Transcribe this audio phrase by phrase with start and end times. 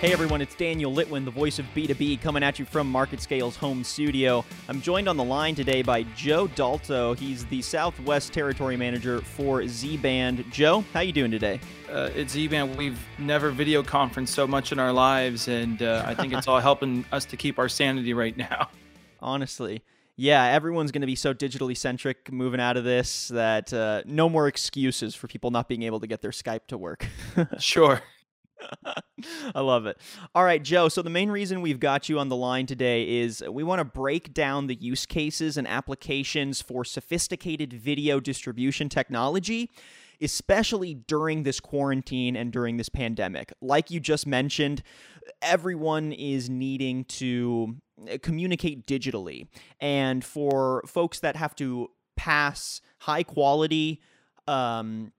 [0.00, 3.84] Hey everyone, it's Daniel Litwin, the voice of B2B, coming at you from MarketScale's home
[3.84, 4.42] studio.
[4.66, 7.14] I'm joined on the line today by Joe Dalto.
[7.18, 10.46] He's the Southwest Territory Manager for Z-Band.
[10.50, 11.60] Joe, how you doing today?
[11.90, 16.14] Uh, at Z-Band, we've never video conferenced so much in our lives, and uh, I
[16.14, 18.70] think it's all helping us to keep our sanity right now.
[19.20, 19.82] Honestly.
[20.16, 24.30] Yeah, everyone's going to be so digitally centric moving out of this that uh, no
[24.30, 27.06] more excuses for people not being able to get their Skype to work.
[27.58, 28.00] sure.
[29.54, 29.98] I love it.
[30.34, 30.88] All right, Joe.
[30.88, 33.84] So, the main reason we've got you on the line today is we want to
[33.84, 39.70] break down the use cases and applications for sophisticated video distribution technology,
[40.20, 43.52] especially during this quarantine and during this pandemic.
[43.60, 44.82] Like you just mentioned,
[45.42, 47.76] everyone is needing to
[48.10, 49.48] uh, communicate digitally.
[49.80, 54.00] And for folks that have to pass high quality,
[54.46, 55.12] um,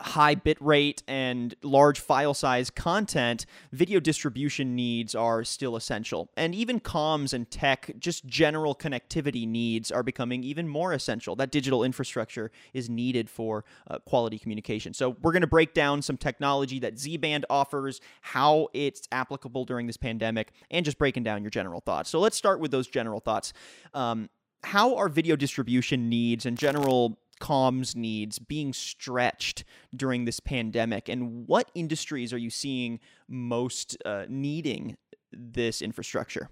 [0.00, 6.30] high bit rate and large file size content, video distribution needs are still essential.
[6.36, 11.36] And even comms and tech, just general connectivity needs are becoming even more essential.
[11.36, 14.94] That digital infrastructure is needed for uh, quality communication.
[14.94, 19.64] So, we're going to break down some technology that Z Band offers, how it's applicable
[19.64, 22.10] during this pandemic, and just breaking down your general thoughts.
[22.10, 23.52] So, let's start with those general thoughts.
[23.94, 24.28] Um,
[24.64, 31.08] how are video distribution needs and general comms needs being stretched during this pandemic?
[31.08, 34.96] And what industries are you seeing most uh, needing
[35.32, 36.48] this infrastructure?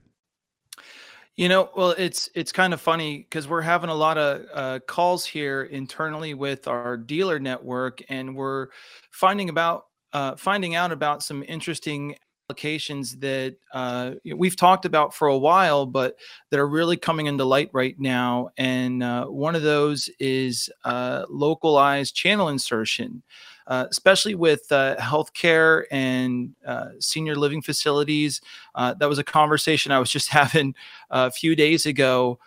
[1.36, 4.78] You know well it's it's kind of funny because we're having a lot of uh,
[4.86, 8.68] calls here internally with our dealer network and we're
[9.10, 12.16] finding about uh, finding out about some interesting
[12.46, 16.16] applications that uh, we've talked about for a while, but
[16.50, 18.50] that are really coming into light right now.
[18.56, 23.24] And uh, one of those is uh, localized channel insertion,
[23.66, 28.40] uh, especially with uh, healthcare and uh, senior living facilities.
[28.76, 30.76] that was a conversation I was just having
[31.10, 32.38] a few days ago.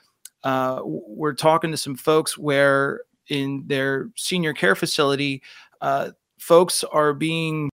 [0.46, 5.44] we're talking to some folks where in their senior care facility,
[6.40, 7.70] folks are being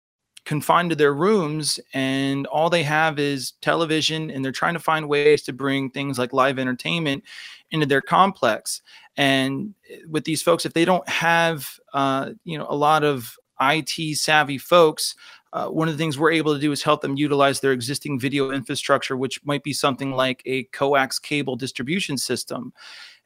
[0.44, 5.08] confined to their rooms and all they have is television and they're trying to find
[5.08, 7.22] ways to bring things like live entertainment
[7.70, 8.82] into their complex.
[9.16, 13.36] And eh, with these folks if they don't have uh, you know a lot of
[13.60, 15.14] IT savvy folks
[15.52, 18.18] uh, one of the things we're able to do is help them utilize their existing
[18.18, 22.72] video infrastructure which might be something like a coax cable distribution system.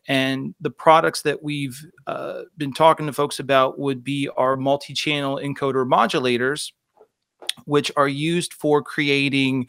[0.09, 5.41] And the products that we've uh, been talking to folks about would be our multi-channel
[5.43, 6.73] encoder modulators
[7.65, 9.67] which are used for creating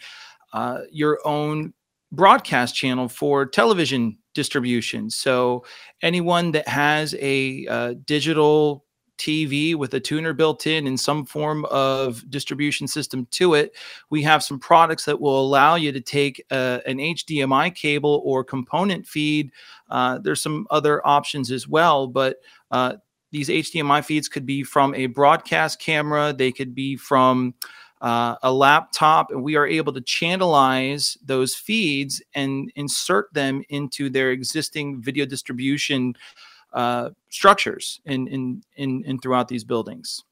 [0.53, 1.73] uh, your own
[2.11, 5.09] broadcast channel for television distribution.
[5.09, 5.65] So,
[6.01, 8.85] anyone that has a uh, digital
[9.17, 13.75] TV with a tuner built in and some form of distribution system to it,
[14.09, 18.43] we have some products that will allow you to take uh, an HDMI cable or
[18.43, 19.51] component feed.
[19.89, 22.37] Uh, there's some other options as well, but
[22.71, 22.93] uh,
[23.31, 27.53] these HDMI feeds could be from a broadcast camera, they could be from
[28.01, 34.09] uh, a laptop, and we are able to channelize those feeds and insert them into
[34.09, 36.13] their existing video distribution
[36.73, 40.23] uh, structures in, in, in, in throughout these buildings.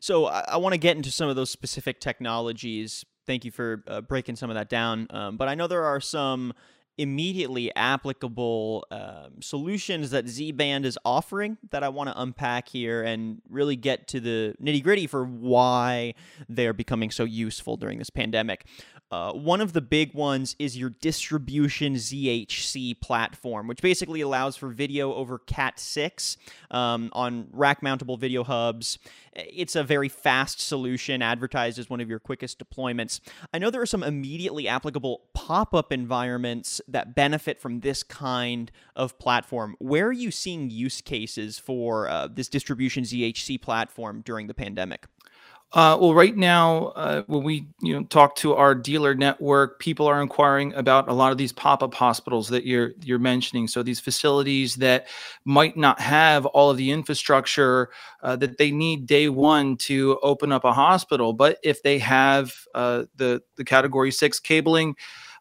[0.00, 3.04] So I, I want to get into some of those specific technologies.
[3.26, 5.06] Thank you for uh, breaking some of that down.
[5.08, 6.52] Um, but I know there are some
[6.96, 13.02] immediately applicable um, solutions that Z Band is offering that I want to unpack here
[13.02, 16.14] and really get to the nitty gritty for why
[16.48, 18.66] they're becoming so useful during this pandemic.
[19.10, 24.68] Uh, one of the big ones is your distribution ZHC platform, which basically allows for
[24.70, 26.36] video over Cat6
[26.72, 28.98] um, on rack mountable video hubs.
[29.32, 33.20] It's a very fast solution, advertised as one of your quickest deployments.
[33.52, 38.70] I know there are some immediately applicable pop up environments that benefit from this kind
[38.96, 39.76] of platform.
[39.78, 45.06] Where are you seeing use cases for uh, this distribution ZHC platform during the pandemic?
[45.74, 50.06] Uh, well, right now, uh, when we you know talk to our dealer network, people
[50.06, 53.66] are inquiring about a lot of these pop-up hospitals that you're you're mentioning.
[53.66, 55.08] So these facilities that
[55.44, 57.90] might not have all of the infrastructure
[58.22, 62.54] uh, that they need day one to open up a hospital, but if they have
[62.76, 64.94] uh, the the Category Six cabling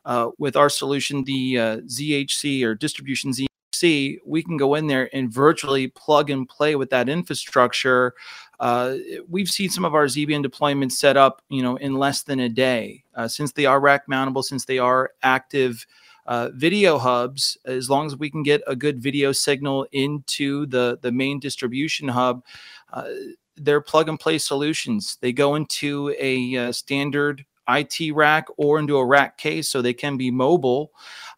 [0.06, 3.48] uh, with our solution, the uh, ZHC or distribution Z
[3.84, 8.14] see, we can go in there and virtually plug and play with that infrastructure.
[8.60, 8.96] Uh,
[9.28, 12.48] we've seen some of our ZBN deployments set up, you know, in less than a
[12.48, 13.04] day.
[13.14, 15.86] Uh, since they are rack mountable, since they are active
[16.28, 20.98] uh, video hubs, as long as we can get a good video signal into the
[21.02, 22.42] the main distribution hub,
[23.58, 25.18] they're plug and play solutions.
[25.20, 29.94] They go into a uh, standard IT rack or into a rack case so they
[29.94, 30.92] can be mobile.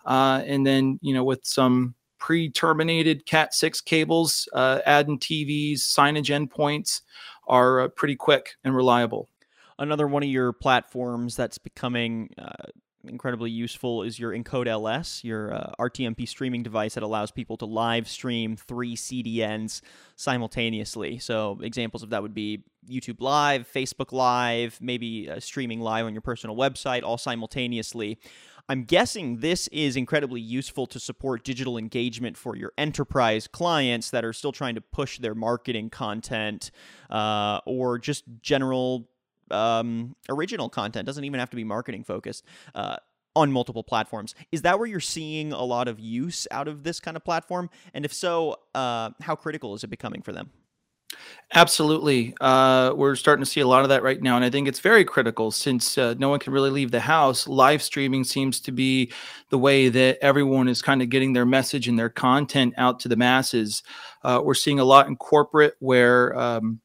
[0.05, 7.01] Uh, and then, you know, with some pre-terminated Cat6 cables, uh, adding TVs, signage endpoints
[7.47, 9.29] are uh, pretty quick and reliable.
[9.77, 12.69] Another one of your platforms that's becoming uh,
[13.07, 17.65] incredibly useful is your Encode LS, your uh, RTMP streaming device that allows people to
[17.65, 19.81] live stream three CDNs
[20.15, 21.19] simultaneously.
[21.19, 26.13] So examples of that would be YouTube Live, Facebook Live, maybe uh, streaming live on
[26.13, 28.19] your personal website, all simultaneously.
[28.67, 34.25] I'm guessing this is incredibly useful to support digital engagement for your enterprise clients that
[34.25, 36.71] are still trying to push their marketing content
[37.11, 39.07] uh, or just general
[39.51, 41.05] um, original content.
[41.05, 42.45] Doesn't even have to be marketing focused.
[42.73, 42.97] Uh,
[43.35, 44.33] on multiple platforms.
[44.53, 47.69] Is that where you're seeing a lot of use out of this kind of platform?
[47.93, 50.51] And if so, uh, how critical is it becoming for them?
[51.53, 52.35] Absolutely.
[52.41, 54.35] Uh, we're starting to see a lot of that right now.
[54.35, 57.47] And I think it's very critical since uh, no one can really leave the house.
[57.47, 59.11] Live streaming seems to be
[59.49, 63.07] the way that everyone is kind of getting their message and their content out to
[63.07, 63.83] the masses.
[64.23, 66.81] Uh, we're seeing a lot in corporate where um,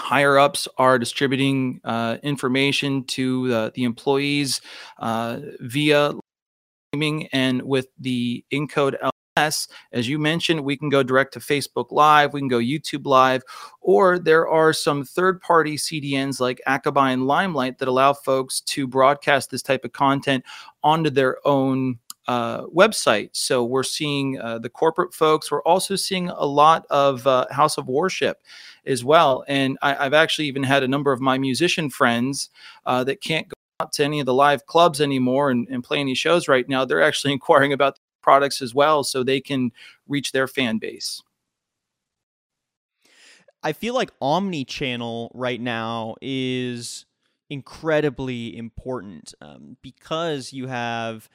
[0.00, 4.60] higher ups are distributing uh, information to the, the employees
[4.98, 6.12] uh, via
[6.88, 8.96] streaming and with the encode
[9.36, 13.06] LS, as you mentioned, we can go direct to Facebook Live, we can go YouTube
[13.06, 13.42] Live,
[13.80, 18.88] or there are some third party CDNs like Akamai and Limelight that allow folks to
[18.88, 20.44] broadcast this type of content
[20.82, 23.30] onto their own uh, website.
[23.32, 25.50] So we're seeing uh, the corporate folks.
[25.50, 28.38] We're also seeing a lot of uh, House of Worship
[28.86, 29.44] as well.
[29.48, 32.50] And I, have actually even had a number of my musician friends
[32.86, 35.98] uh, that can't go out to any of the live clubs anymore and, and play
[35.98, 36.84] any shows right now.
[36.84, 39.72] They're actually inquiring about products as well so they can
[40.08, 41.22] reach their fan base.
[43.62, 47.04] I feel like omni channel right now is
[47.50, 51.28] incredibly important um, because you have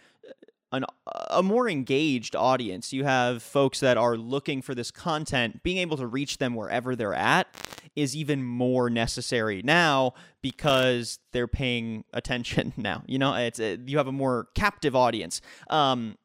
[0.75, 0.85] an,
[1.29, 2.93] a more engaged audience.
[2.93, 6.95] You have folks that are looking for this content, being able to reach them wherever
[6.95, 7.47] they're at
[7.95, 13.03] is even more necessary now because they're paying attention now.
[13.07, 15.41] You know, it's a, you have a more captive audience.
[15.69, 16.17] Um,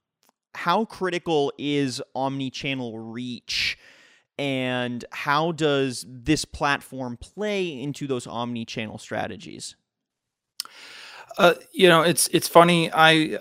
[0.55, 3.79] how critical is omni-channel reach?
[4.39, 9.77] And how does this platform play into those omni-channel strategies?
[11.39, 12.91] Uh, you know, it's it's funny.
[12.93, 13.39] I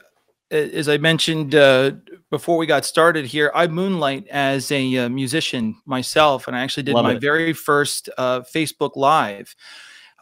[0.52, 1.92] as I mentioned uh,
[2.30, 6.84] before we got started here, I moonlight as a uh, musician myself, and I actually
[6.84, 7.22] did Love my it.
[7.22, 9.56] very first uh, Facebook Live.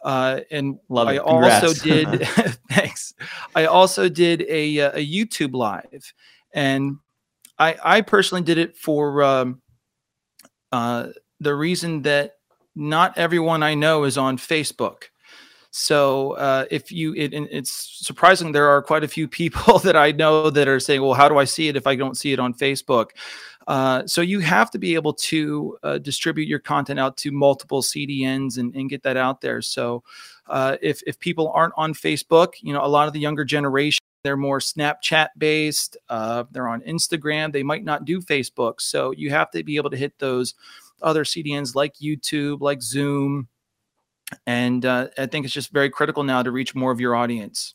[0.04, 1.20] Uh, and Love I it.
[1.20, 2.26] also did
[2.70, 3.14] thanks.
[3.54, 6.12] I also did a, uh, a YouTube Live,
[6.52, 6.98] and
[7.58, 9.60] I I personally did it for um,
[10.72, 11.08] uh,
[11.40, 12.36] the reason that
[12.74, 15.04] not everyone I know is on Facebook.
[15.70, 20.12] So uh, if you, it, it's surprising there are quite a few people that I
[20.12, 22.38] know that are saying, "Well, how do I see it if I don't see it
[22.38, 23.10] on Facebook?"
[23.66, 27.82] Uh, so you have to be able to uh, distribute your content out to multiple
[27.82, 29.60] CDNs and, and get that out there.
[29.60, 30.02] So
[30.46, 33.98] uh, if if people aren't on Facebook, you know, a lot of the younger generation
[34.22, 35.96] they're more Snapchat based.
[36.08, 37.52] Uh, they're on Instagram.
[37.52, 38.80] They might not do Facebook.
[38.80, 40.54] So you have to be able to hit those
[41.02, 43.48] other CDNs like YouTube, like Zoom
[44.46, 47.74] and uh, I think it's just very critical now to reach more of your audience.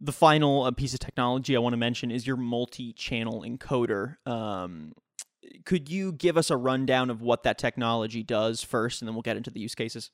[0.00, 4.16] The final uh, piece of technology I want to mention is your multi-channel encoder.
[4.26, 4.92] Um,
[5.64, 9.22] could you give us a rundown of what that technology does first, and then we'll
[9.22, 10.10] get into the use cases?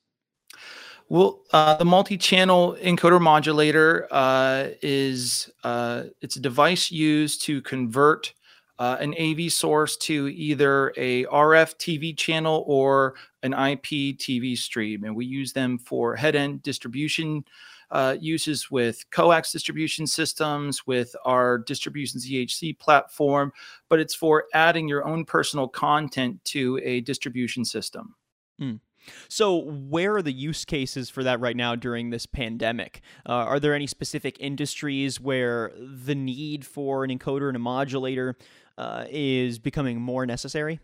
[1.09, 8.33] Well, uh, the multi-channel encoder modulator uh, is uh, it's a device used to convert
[8.79, 15.03] uh, an AV source to either a RF TV channel or an IP TV stream.
[15.03, 17.43] And we use them for head end distribution
[17.91, 23.53] uh, uses with coax distribution systems, with our distribution ZHC platform,
[23.87, 28.15] but it's for adding your own personal content to a distribution system.
[28.59, 28.79] Mm.
[29.27, 33.01] So, where are the use cases for that right now during this pandemic?
[33.27, 38.37] Uh, are there any specific industries where the need for an encoder and a modulator
[38.77, 40.79] uh, is becoming more necessary?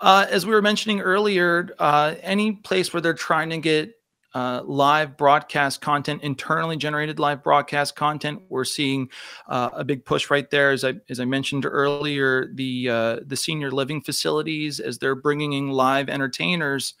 [0.00, 3.94] Uh, as we were mentioning earlier, uh, any place where they're trying to get
[4.34, 9.08] uh, live broadcast content, internally generated live broadcast content, we're seeing
[9.48, 10.70] uh, a big push right there.
[10.70, 15.52] As I as I mentioned earlier, the uh, the senior living facilities as they're bringing
[15.52, 16.94] in live entertainers,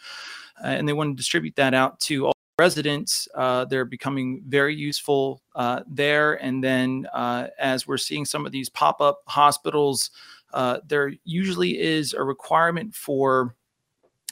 [0.62, 3.26] uh, and they want to distribute that out to all residents.
[3.34, 6.34] Uh, they're becoming very useful uh, there.
[6.34, 7.06] And then
[7.58, 10.10] as we're seeing some of these pop up hospitals,
[10.52, 13.54] uh, there usually is a requirement for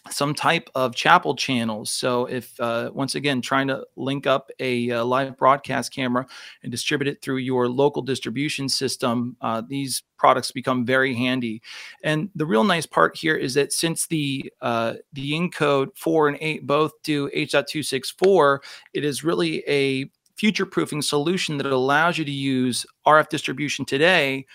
[0.09, 1.91] some type of chapel channels.
[1.91, 6.27] So, if uh, once again trying to link up a, uh, live broadcast camera
[6.62, 11.61] and distribute it through your local distribution system, uh, these products become very handy.
[12.03, 16.39] And the real nice part here is that since the uh, the encode four and
[16.41, 18.59] eight both do H.264,
[18.95, 24.47] it is really a future proofing solution that allows you to use RF distribution today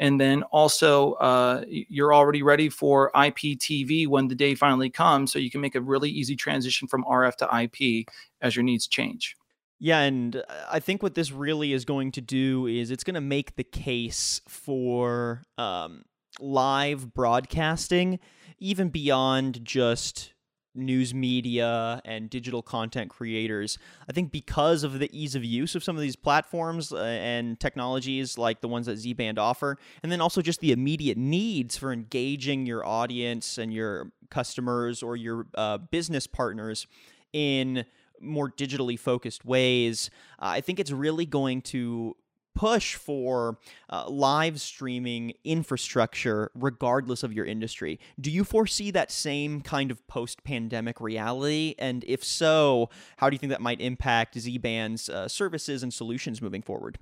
[0.00, 5.38] and then also uh, you're already ready for IPTV when the day finally comes, so
[5.38, 8.06] you can make a really easy transition from RF to IP
[8.40, 9.36] as your needs change.
[9.80, 13.20] Yeah, and I think what this really is going to do is it's going to
[13.20, 16.04] make the case for um,
[16.40, 18.18] live broadcasting
[18.58, 20.33] even beyond just
[20.74, 23.78] news media and digital content creators.
[24.08, 27.58] I think because of the ease of use of some of these platforms uh, and
[27.58, 31.76] technologies like the ones that Z Band offer, and then also just the immediate needs
[31.76, 36.86] for engaging your audience and your customers or your uh, business partners
[37.32, 37.84] in
[38.20, 42.16] more digitally focused ways, uh, I think it's really going to
[42.54, 43.58] push for
[43.90, 47.98] uh, live streaming infrastructure regardless of your industry.
[48.20, 51.74] Do you foresee that same kind of post pandemic reality?
[51.78, 55.92] And if so, how do you think that might impact Z Band's uh, services and
[55.92, 56.98] solutions moving forward?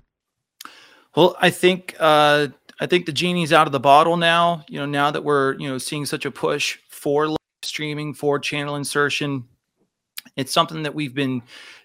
[1.15, 2.47] Well, I think uh,
[2.79, 4.65] I think the genie's out of the bottle now.
[4.67, 8.39] You know, now that we're you know seeing such a push for live streaming, for
[8.39, 9.45] channel insertion,
[10.35, 11.41] it's something that we've been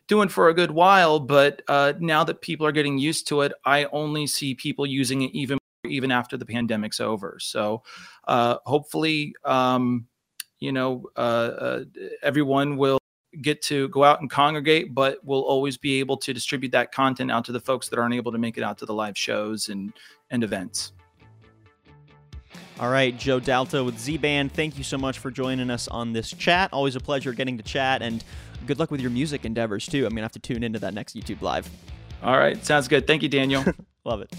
[0.07, 3.53] doing for a good while, but uh, now that people are getting used to it,
[3.65, 7.39] I only see people using it even even after the pandemic's over.
[7.41, 7.83] So
[8.27, 10.07] uh, hopefully, um,
[10.59, 11.85] you know, uh, uh,
[12.23, 12.99] everyone will
[13.43, 17.31] get to go out and congregate, but we'll always be able to distribute that content
[17.31, 19.69] out to the folks that aren't able to make it out to the live shows
[19.69, 19.93] and
[20.31, 20.93] and events.
[22.81, 26.13] All right, Joe Dalto with Z Band, thank you so much for joining us on
[26.13, 26.73] this chat.
[26.73, 28.23] Always a pleasure getting to chat, and
[28.67, 30.07] good luck with your music endeavors too.
[30.07, 31.69] I'm gonna have to tune into that next YouTube live.
[32.23, 33.07] All right, sounds good.
[33.07, 33.65] Thank you, Daniel.
[34.05, 34.33] Love it.